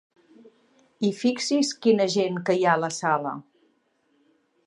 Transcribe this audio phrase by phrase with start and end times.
[1.09, 3.35] I fixi's quina gent que hi ha a la sala!